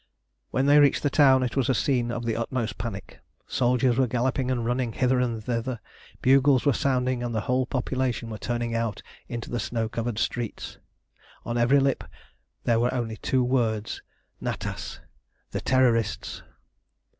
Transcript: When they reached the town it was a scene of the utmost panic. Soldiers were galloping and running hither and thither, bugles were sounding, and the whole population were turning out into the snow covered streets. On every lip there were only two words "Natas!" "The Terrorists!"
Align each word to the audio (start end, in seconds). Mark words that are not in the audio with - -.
When 0.49 0.65
they 0.65 0.79
reached 0.79 1.03
the 1.03 1.11
town 1.11 1.43
it 1.43 1.55
was 1.55 1.69
a 1.69 1.75
scene 1.75 2.11
of 2.11 2.25
the 2.25 2.35
utmost 2.35 2.79
panic. 2.79 3.19
Soldiers 3.45 3.99
were 3.99 4.07
galloping 4.07 4.49
and 4.49 4.65
running 4.65 4.93
hither 4.93 5.19
and 5.19 5.43
thither, 5.43 5.79
bugles 6.23 6.65
were 6.65 6.73
sounding, 6.73 7.21
and 7.21 7.35
the 7.35 7.41
whole 7.41 7.67
population 7.67 8.31
were 8.31 8.39
turning 8.39 8.73
out 8.73 9.03
into 9.29 9.51
the 9.51 9.59
snow 9.59 9.87
covered 9.87 10.17
streets. 10.17 10.79
On 11.45 11.55
every 11.55 11.79
lip 11.79 12.03
there 12.63 12.79
were 12.79 12.91
only 12.91 13.17
two 13.17 13.43
words 13.43 14.01
"Natas!" 14.41 15.01
"The 15.51 15.61
Terrorists!" 15.61 16.41